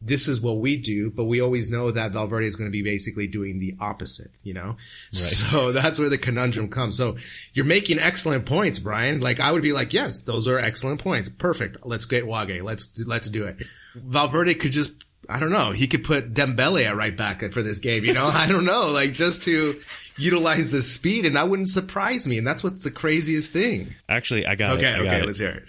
[0.00, 2.82] this is what we do, but we always know that Valverde is going to be
[2.82, 4.76] basically doing the opposite, you know?
[5.14, 5.32] Right.
[5.46, 6.96] So that's where the conundrum comes.
[6.96, 7.16] So
[7.54, 9.20] you're making excellent points, Brian.
[9.20, 11.28] Like I would be like, yes, those are excellent points.
[11.28, 11.78] Perfect.
[11.84, 12.62] Let's get Wagué.
[12.62, 13.56] Let's, let's do it.
[13.94, 14.92] Valverde could just,
[15.28, 18.26] I don't know, he could put Dembele at right back for this game, you know?
[18.32, 19.80] I don't know, like just to
[20.16, 22.38] utilize the speed and that wouldn't surprise me.
[22.38, 23.88] And that's what's the craziest thing.
[24.08, 24.86] Actually, I got Okay.
[24.88, 24.94] it.
[24.94, 25.26] I got okay.
[25.26, 25.64] Let's hear it.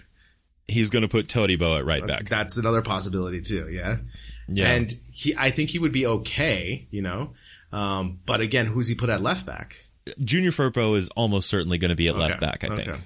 [0.67, 2.25] He's going to put Todibo at right back.
[2.29, 3.69] That's another possibility too.
[3.69, 3.97] Yeah.
[4.49, 4.67] Yeah.
[4.71, 7.33] And he, I think he would be okay, you know.
[7.71, 9.77] Um, but again, who's he put at left back?
[10.23, 12.63] Junior Firpo is almost certainly going to be at left back.
[12.63, 12.99] I think okay.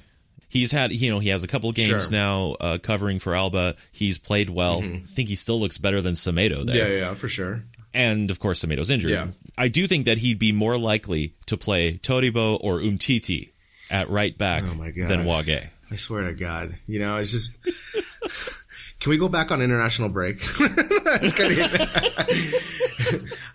[0.52, 2.00] He's had you know he has a couple games Sure.
[2.00, 2.14] Mm-hmm.
[2.14, 3.76] now uh, covering for Alba.
[3.92, 4.84] He's played well.
[4.84, 6.76] I think he still looks better than Semedo there.
[6.76, 7.64] yeah, yeah, for sure.
[7.94, 9.12] And of course, Semedo's injured.
[9.12, 9.28] Yeah.
[9.58, 13.52] I do think that he'd be more likely to play Todibo or Umtiti
[13.90, 15.08] at right back Oh my God.
[15.08, 15.68] than Wagué.
[15.90, 17.58] I swear to God, you know, it's just.
[19.02, 20.38] Can we go back on international break?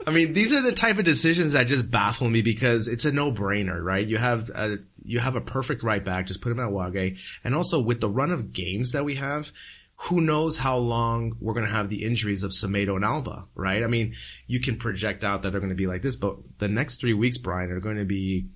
[0.07, 3.13] I mean, these are the type of decisions that just baffle me because it's a
[3.13, 4.07] no-brainer, right?
[4.07, 7.55] You have a you have a perfect right back, just put him at Wagué, and
[7.55, 9.53] also with the run of games that we have,
[9.97, 13.83] who knows how long we're going to have the injuries of Semedo and Alba, right?
[13.83, 14.15] I mean,
[14.47, 17.15] you can project out that they're going to be like this, but the next three
[17.15, 18.49] weeks, Brian, are going to be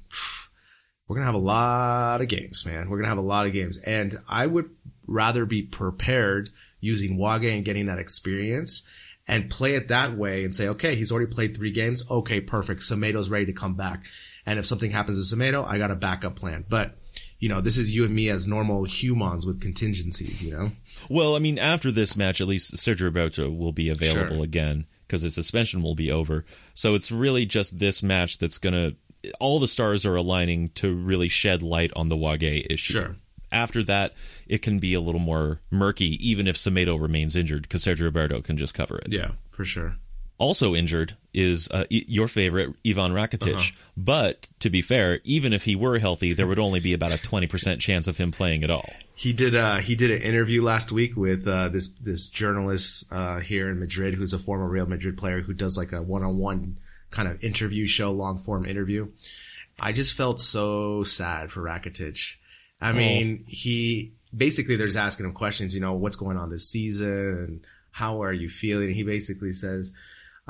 [1.10, 2.88] we're going to have a lot of games, man.
[2.88, 3.78] We're going to have a lot of games.
[3.78, 4.70] And I would
[5.08, 8.86] rather be prepared using Wagué and getting that experience
[9.26, 12.08] and play it that way and say, okay, he's already played three games.
[12.08, 12.82] Okay, perfect.
[12.82, 14.04] Semedo's ready to come back.
[14.46, 16.64] And if something happens to Semedo, I got a backup plan.
[16.68, 16.96] But,
[17.38, 20.70] you know, this is you and me as normal humans with contingencies, you know?
[21.08, 24.44] Well, I mean, after this match, at least Sergio Roberto will be available Sure.
[24.44, 26.44] again because his suspension will be over.
[26.74, 28.96] So it's really just this match that's going to.
[29.38, 32.94] All the stars are aligning to really shed light on the Wagué issue.
[32.94, 33.16] Sure.
[33.52, 34.14] After that,
[34.46, 38.40] it can be a little more murky, even if Semedo remains injured, because Sergio Roberto
[38.40, 39.08] can just cover it.
[39.12, 39.96] Yeah, for sure.
[40.40, 43.54] Also injured is uh, your favorite Ivan Rakitic.
[43.54, 43.70] Uh-huh.
[43.94, 47.22] But to be fair, even if he were healthy, there would only be about a
[47.22, 48.88] twenty percent chance of him playing at all.
[49.14, 49.54] He did.
[49.54, 53.78] Uh, he did an interview last week with uh, this this journalist uh, here in
[53.78, 56.78] Madrid, who's a former Real Madrid player who does like a one on one
[57.10, 59.08] kind of interview show, long form interview.
[59.78, 62.36] I just felt so sad for Rakitic.
[62.80, 65.74] I mean, he basically they're just asking him questions.
[65.74, 67.60] You know, what's going on this season?
[67.90, 68.94] How are you feeling?
[68.94, 69.92] He basically says.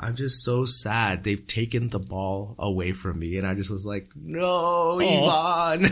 [0.01, 1.23] I'm just so sad.
[1.23, 3.37] They've taken the ball away from me.
[3.37, 5.85] And I just was like, no, Ivan.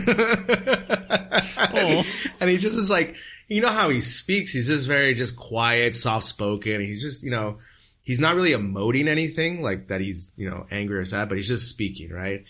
[2.40, 3.14] and he just is like,
[3.46, 4.52] you know how he speaks.
[4.52, 6.80] He's just very just quiet, soft spoken.
[6.80, 7.58] He's just you know
[8.02, 10.00] he's not really emoting anything like that.
[10.00, 12.44] He's you know angry or sad, but he's just speaking right.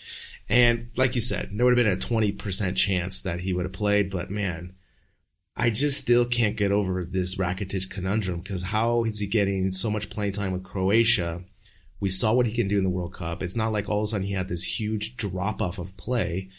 [0.47, 3.65] And like you said, there would have been a twenty percent chance that he would
[3.65, 4.75] have played, but man.
[5.53, 9.91] I just still can't get over this Rakitic conundrum because how is he getting so
[9.91, 11.43] much playing time with Croatia?
[12.01, 13.41] We saw what he can do in the World Cup.
[13.41, 16.49] It's not like all of a sudden he had this huge drop off of play.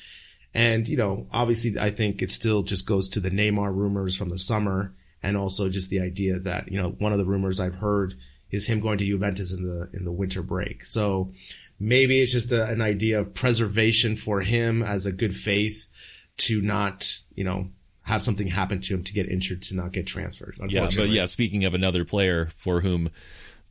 [0.55, 4.31] And, you know, obviously I think it still just goes to the Neymar rumors from
[4.31, 7.75] the summer and also just the idea that, you know, one of the rumors I've
[7.75, 8.15] heard
[8.51, 10.85] is him going to Juventus in the, in the winter break.
[10.85, 11.33] So
[11.81, 15.87] maybe it's just a, an idea of preservation for him as a good faith
[16.39, 17.69] to not, you know,
[18.03, 20.57] have something happen to him to get injured to not get transferred.
[20.69, 23.11] Yeah, but yeah, speaking of another player for whom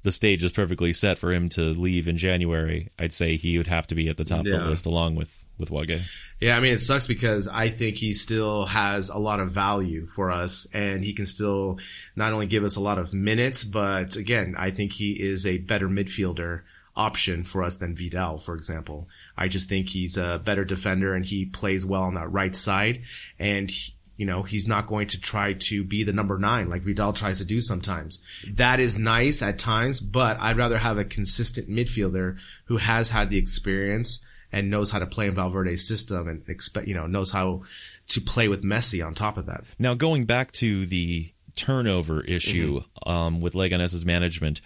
[0.04, 3.68] the stage is perfectly set for him to leave in January, I'd say he would
[3.68, 4.56] have to be at the top yeah.
[4.56, 6.02] of the list along with with Wagué.
[6.40, 10.08] Yeah, I mean it sucks because I think he still has a lot of value
[10.08, 11.78] for us and he can still
[12.16, 15.60] not only give us a lot of minutes, but again, I think he is a
[15.60, 16.64] better midfielder
[16.96, 19.08] option for us than Vidal, for example.
[19.38, 23.04] I just think he's a better defender and he plays well on that right side
[23.40, 26.84] and he, you know, he's not going to try to be the number nine like
[26.84, 28.24] Vidal tries to do sometimes.
[28.52, 33.32] That is nice at times, but I'd rather have a consistent midfielder who has had
[33.32, 37.32] the experience and knows how to play in Valverde's system and expect, you know, knows
[37.32, 37.64] how
[38.10, 39.64] to play with Messi on top of that.
[39.80, 43.10] Now, going back to the turnover issue mm-hmm.
[43.10, 44.62] um, with Leganes's management,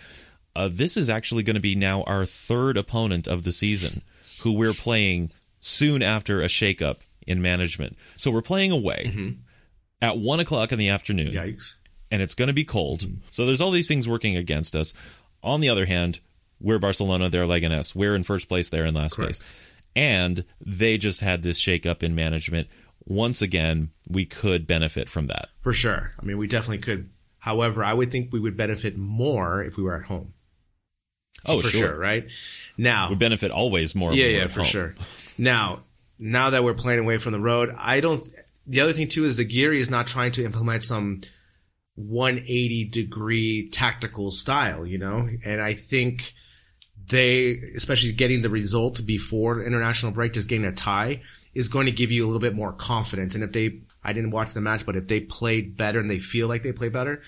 [0.53, 4.01] uh, this is actually going to be now our third opponent of the season
[4.41, 7.95] who we're playing soon after a shakeup in management.
[8.17, 9.03] So we're playing away.
[9.05, 9.41] Mm-hmm
[10.01, 11.33] at one o'clock in the afternoon.
[11.33, 11.75] Yikes.
[12.11, 13.01] And it's going to be cold.
[13.01, 13.21] Mm-hmm.
[13.31, 14.93] So there's all these things working against us.
[15.43, 16.19] On the other hand,
[16.59, 17.95] we're Barcelona, they're Leganes.
[17.95, 19.39] We're in first place, they're in last Correct.
[19.39, 19.49] place.
[19.95, 22.67] And they just had this shakeup in management.
[23.05, 25.49] Once again, we could benefit from that.
[25.61, 26.13] For sure.
[26.19, 27.09] I mean, we definitely could.
[27.39, 30.33] However, I would think we would benefit more if we were at home.
[31.45, 31.89] Oh, for sure.
[31.89, 32.27] sure right?
[32.77, 34.13] Now, we benefit always more.
[34.13, 34.67] Yeah, yeah, for home.
[34.67, 34.95] sure.
[35.37, 35.83] Now,
[36.17, 38.23] now that we're playing away from the road, I don't
[38.67, 41.21] the other thing too is Aguirre is not trying to implement some
[41.95, 46.33] 180 degree tactical style, you know, and I think
[47.07, 51.21] they, especially getting the result before international break, just getting a tie
[51.53, 53.35] is going to give you a little bit more confidence.
[53.35, 56.19] And if they, I didn't watch the match, but if they played better and they
[56.19, 57.21] feel like they play better,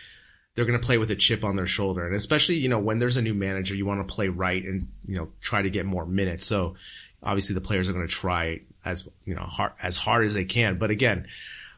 [0.55, 2.05] they're going to play with a chip on their shoulder.
[2.05, 4.87] And especially, you know, when there's a new manager, you want to play right and,
[5.05, 6.45] you know, try to get more minutes.
[6.45, 6.75] So
[7.23, 10.45] obviously the players are going to try as you know hard, as hard as they
[10.45, 10.77] can.
[10.77, 11.27] But again,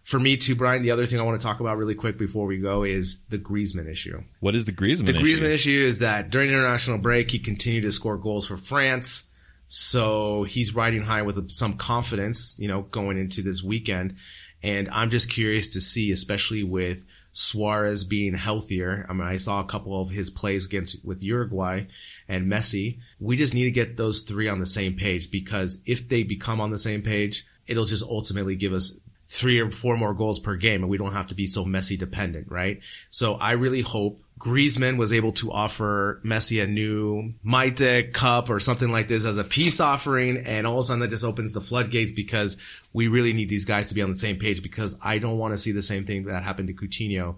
[0.03, 2.45] for me too, Brian, the other thing I want to talk about really quick before
[2.45, 4.23] we go is the Griezmann issue.
[4.39, 5.23] What is the Griezmann the issue?
[5.23, 9.25] Griezmann issue is that during international break, he continued to score goals for France.
[9.67, 14.15] So he's riding high with some confidence, you know, going into this weekend.
[14.63, 17.05] And I'm just curious to see, especially with
[17.39, 19.05] Suarez being healthier.
[19.07, 21.85] I mean, I saw a couple of his plays against with Uruguay
[22.27, 22.99] and Messi.
[23.17, 26.59] We just need to get those three on the same page because if they become
[26.59, 30.57] on the same page, it'll just ultimately give us three or four more goals per
[30.57, 32.81] game and we don't have to be so Messi dependent, right?
[33.07, 38.61] So I really hope Griezmann was able to offer Messi a new mate cup or
[38.61, 40.37] something like this as a peace offering.
[40.37, 42.57] And all of a sudden that just opens the floodgates because
[42.93, 45.53] we really need these guys to be on the same page because I don't want
[45.53, 47.35] to see the same thing that happened to Coutinho,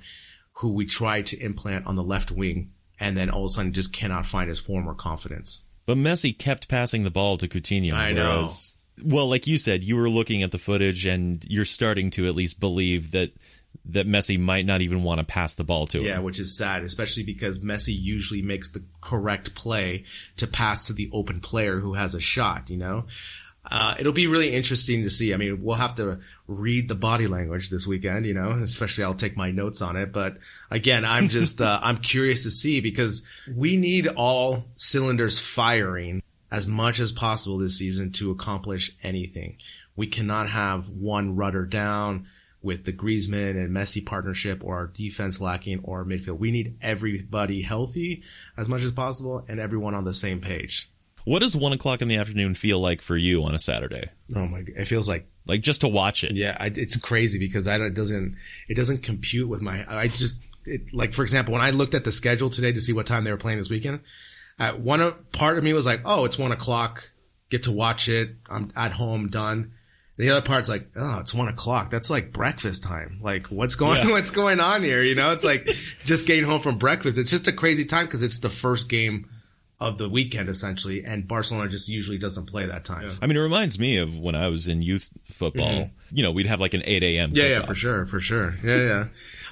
[0.53, 3.73] who we tried to implant on the left wing and then all of a sudden
[3.73, 5.65] just cannot find his form or confidence.
[5.87, 7.93] But Messi kept passing the ball to Coutinho.
[7.93, 8.47] I know.
[9.03, 12.35] Well, like you said, you were looking at the footage and you're starting to at
[12.35, 13.31] least believe that
[13.86, 16.06] that Messi might not even want to pass the ball to him.
[16.06, 20.06] Yeah, which is sad, especially because Messi usually makes the correct play
[20.38, 23.06] to pass to the open player who has a shot, you know?
[23.63, 25.34] Uh, it'll be really interesting to see.
[25.34, 29.13] I mean, we'll have to read the body language this weekend, you know, especially I'll
[29.13, 30.12] take my notes on it.
[30.12, 30.38] But
[30.70, 36.67] again, I'm just, uh, I'm curious to see because we need all cylinders firing as
[36.67, 39.58] much as possible this season to accomplish anything.
[39.96, 42.28] We cannot have one rudder down
[42.62, 46.38] with the Griezmann and Messi partnership or our defense lacking or midfield.
[46.38, 48.24] We need everybody healthy
[48.58, 50.89] as much as possible and everyone on the same page.
[51.26, 54.10] What does one o'clock in the afternoon feel like for you on a Saturday?
[54.36, 54.63] Oh my!
[54.67, 56.32] It feels like like just to watch it.
[56.32, 59.86] Yeah, I, it's crazy because I it doesn't it doesn't compute with my.
[59.88, 62.93] I just it, like for example when I looked at the schedule today to see
[62.93, 64.02] what time they were playing this weekend.
[64.60, 67.10] At one part of me was like, oh, it's one o'clock.
[67.50, 68.36] Get to watch it.
[68.50, 69.74] I'm at home, done.
[70.17, 71.89] The other part's like, oh, it's one o'clock.
[71.89, 73.19] That's like breakfast time.
[73.24, 74.12] Like, what's going, yeah.
[74.12, 75.04] what's going on here?
[75.04, 75.65] You know, it's like
[76.06, 77.17] just getting home from breakfast.
[77.17, 79.28] It's just a crazy time because it's the first game
[79.80, 83.04] of the weekend essentially, and Barcelona just usually doesn't play that time.
[83.04, 83.13] Yeah.
[83.21, 85.65] I mean, it reminds me of when I was in youth football.
[85.65, 86.15] Mm-hmm.
[86.15, 87.32] You know, we'd have like an eight a.m.
[87.34, 88.54] Yeah, yeah, for sure, for sure.
[88.63, 89.06] Yeah, yeah.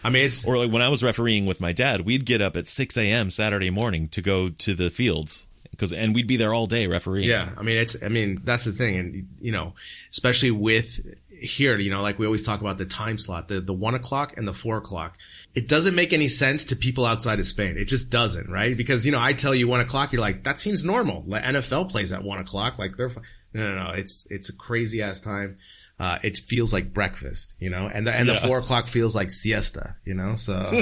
[0.04, 2.56] I mean, it's Or like when I was refereeing with my dad, we'd get up
[2.56, 3.30] at 6 a.m.
[3.30, 5.48] Saturday morning to go to the fields
[5.80, 7.30] because, and we'd be there all day refereeing.
[7.30, 9.74] Yeah, I mean it's I mean that's the thing, and you know,
[10.12, 13.74] especially with here, you know, like we always talk about the time slot, the the
[13.74, 15.18] one o'clock and the four o'clock.
[15.56, 17.78] It doesn't make any sense to people outside of Spain.
[17.78, 18.76] It just doesn't, right?
[18.76, 21.22] Because you know, I tell you one o'clock, you're like, that seems normal.
[21.22, 23.12] The NFL plays at one o'clock, like they're
[23.54, 23.92] no, no, no.
[23.92, 25.58] It's it's a crazy ass time.
[26.00, 29.32] Uh, it feels like breakfast, you know, and the and the four o'clock feels like
[29.32, 30.36] siesta, you know.
[30.36, 30.82] So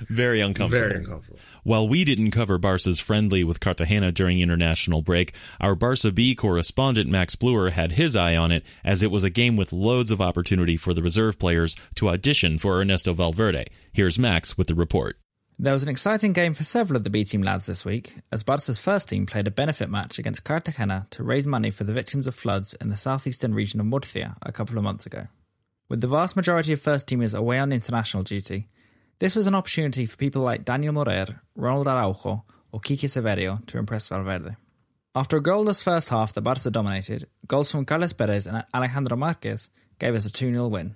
[0.00, 0.88] Very uncomfortable.
[0.88, 1.38] very uncomfortable.
[1.66, 7.10] While we didn't cover Barca's friendly with Cartagena during international break, our Barca B correspondent
[7.10, 10.20] Max Bluer had his eye on it as it was a game with loads of
[10.20, 13.64] opportunity for the reserve players to audition for Ernesto Valverde.
[13.92, 15.16] Here's Max with the report.
[15.58, 18.44] There was an exciting game for several of the B team lads this week, as
[18.44, 22.28] Barca's first team played a benefit match against Cartagena to raise money for the victims
[22.28, 25.26] of floods in the southeastern region of Murcia a couple of months ago.
[25.88, 28.68] With the vast majority of first teamers away on international duty,
[29.18, 33.78] this was an opportunity for people like Daniel Morer, Ronald Araujo, or Kike Saverio to
[33.78, 34.56] impress Valverde.
[35.14, 39.70] After a goalless first half that Barca dominated, goals from Carlos Perez and Alejandro Marquez
[39.98, 40.94] gave us a 2 0 win.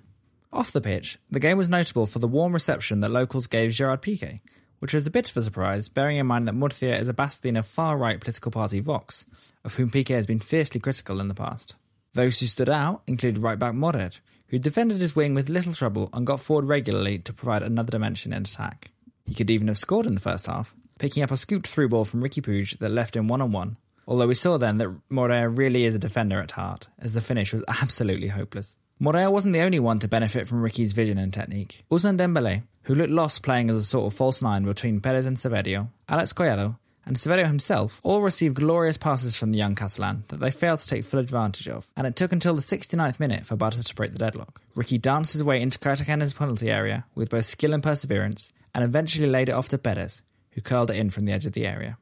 [0.53, 4.03] Off the pitch, the game was notable for the warm reception that locals gave Gerard
[4.03, 4.41] Piqué,
[4.77, 7.55] which was a bit of a surprise, bearing in mind that Murcia is a bastion
[7.55, 9.25] of far right political party Vox,
[9.63, 11.75] of whom Piqué has been fiercely critical in the past.
[12.13, 14.09] Those who stood out include right back Morer,
[14.47, 18.33] who defended his wing with little trouble and got forward regularly to provide another dimension
[18.33, 18.91] in attack.
[19.25, 22.03] He could even have scored in the first half, picking up a scooped through ball
[22.03, 23.77] from Riqui Puig that left him one on one.
[24.07, 27.53] Although we saw then that Morer really is a defender at heart, as the finish
[27.53, 28.77] was absolutely hopeless.
[28.99, 31.85] Morer wasn't the only one to benefit from Riqui's vision and technique.
[31.89, 35.37] Ousmane Dembele, who looked lost playing as a sort of false nine between Perez and
[35.37, 40.39] Saverio, Alex Collado, and Saverio himself all received glorious passes from the young Catalan that
[40.39, 43.55] they failed to take full advantage of, and it took until the 69th minute for
[43.55, 44.61] Barca to break the deadlock.
[44.75, 49.27] Riqui danced his way into Cartagena's penalty area with both skill and perseverance, and eventually
[49.27, 51.97] laid it off to Perez, who curled it in from the edge of the area.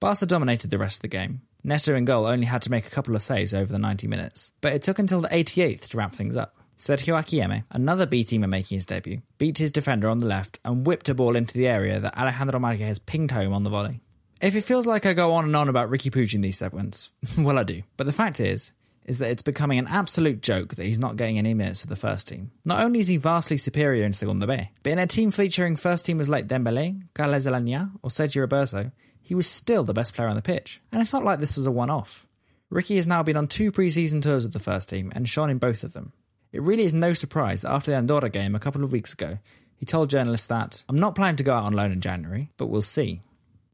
[0.00, 1.42] Barca dominated the rest of the game.
[1.64, 4.52] Neto in goal only had to make a couple of saves over the 90 minutes,
[4.60, 6.54] but it took until the 88th to wrap things up.
[6.78, 10.86] Sergio Akieme, another B teamer making his debut, beat his defender on the left and
[10.86, 14.00] whipped a ball into the area that Alejandro Marquez pinged home on the volley.
[14.40, 17.10] If it feels like I go on and on about Riqui Puig in these segments,
[17.38, 17.82] well, I do.
[17.96, 18.72] But the fact is,
[19.04, 21.96] is that it's becoming an absolute joke that he's not getting any minutes for the
[21.96, 22.50] first team.
[22.64, 26.06] Not only is he vastly superior in Segunda B, but in a team featuring first
[26.06, 30.36] teamers like Dembele, Carles Aleñá, or Sergio Roberto, he was still the best player on
[30.36, 30.80] the pitch.
[30.92, 32.26] And it's not like this was a one-off.
[32.70, 35.58] Riqui has now been on two pre-season tours with the first team and shone in
[35.58, 36.12] both of them.
[36.52, 39.38] It really is no surprise that after the Andorra game a couple of weeks ago,
[39.76, 42.66] he told journalists that, I'm not planning to go out on loan in January, but
[42.66, 43.22] we'll see.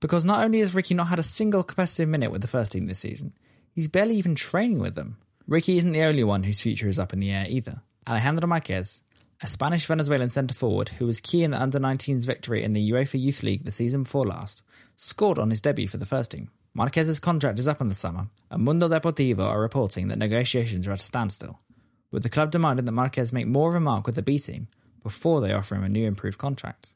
[0.05, 2.85] Because not only has Riqui not had a single competitive minute with the first team
[2.85, 3.33] this season,
[3.73, 5.17] he's barely even training with them.
[5.49, 7.81] Riqui isn't the only one whose future is up in the air either.
[8.07, 9.01] Alejandro Marquez,
[9.41, 12.91] a Spanish Venezuelan centre forward who was key in the under 19s victory in the
[12.91, 14.63] UEFA Youth League the season before last,
[14.97, 16.51] scored on his debut for the first team.
[16.75, 20.93] Marquez's contract is up in the summer, and Mundo Deportivo are reporting that negotiations are
[20.93, 21.61] at a standstill,
[22.11, 24.69] with the club demanding that Marquez make more of a mark with the B team
[25.03, 26.93] before they offer him a new improved contract.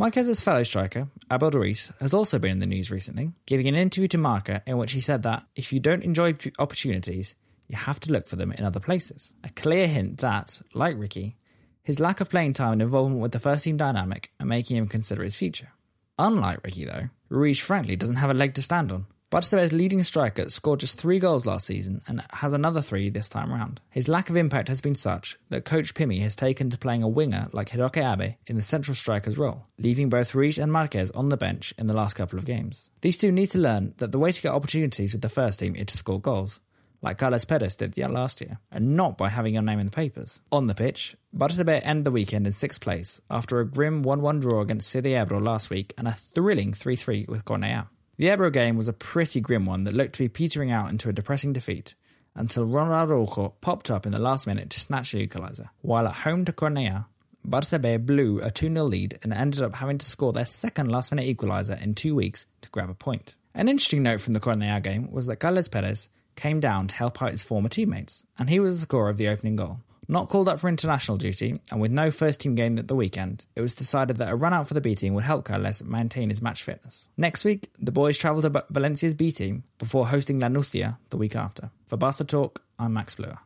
[0.00, 4.06] Marquez's fellow striker, Abel Ruiz, has also been in the news recently, giving an interview
[4.06, 7.34] to Marca in which he said that if you don't enjoy opportunities,
[7.66, 9.34] you have to look for them in other places.
[9.42, 11.34] A clear hint that, like Riqui,
[11.82, 14.86] his lack of playing time and involvement with the first team dynamic are making him
[14.86, 15.72] consider his future.
[16.16, 19.06] Unlike Riqui, though, Ruiz frankly doesn't have a leg to stand on.
[19.30, 23.52] Barcelona's leading striker scored just three goals last season and has another three this time
[23.52, 23.78] round.
[23.90, 27.08] His lack of impact has been such that coach Pimi has taken to playing a
[27.08, 31.28] winger like Hiroki Abe in the central striker's role, leaving both Ruiz and Marquez on
[31.28, 32.90] the bench in the last couple of games.
[33.02, 35.76] These two need to learn that the way to get opportunities with the first team
[35.76, 36.60] is to score goals,
[37.02, 40.40] like Carlos Perez did last year, and not by having your name in the papers.
[40.52, 44.40] On the pitch, Barca B end the weekend in sixth place after a grim 1-1
[44.40, 47.88] draw against City Ebro last week and a thrilling 3-3 with Cornellà.
[48.18, 51.08] The Ebro game was a pretty grim one that looked to be petering out into
[51.08, 51.94] a depressing defeat
[52.34, 55.68] until Ronald Araujo popped up in the last minute to snatch the equaliser.
[55.82, 57.06] While at home to Cornellà,
[57.44, 61.80] Barca blew a 2-0 lead and ended up having to score their second last-minute equaliser
[61.80, 63.36] in two weeks to grab a point.
[63.54, 67.22] An interesting note from the Cornellà game was that Carles Perez came down to help
[67.22, 69.78] out his former teammates, and he was the scorer of the opening goal.
[70.10, 73.44] Not called up for international duty, and with no first team game at the weekend,
[73.54, 76.30] it was decided that a run out for the B team would help Carles maintain
[76.30, 77.10] his match fitness.
[77.18, 81.36] Next week, the boys travel to Valencia's B team before hosting La Nucia the week
[81.36, 81.70] after.
[81.86, 83.38] For Barca Talk, I'm Max Bluer.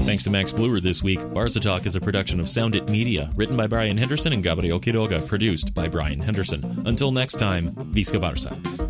[0.00, 1.20] Thanks to Max Bluer this week.
[1.32, 4.80] Barca Talk is a production of Sound It Media, written by Brian Henderson and Gabriel
[4.80, 6.82] Quiroga, produced by Brian Henderson.
[6.84, 8.89] Until next time, Visca Barca.